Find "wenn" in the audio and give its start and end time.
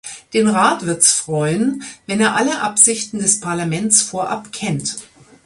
2.07-2.19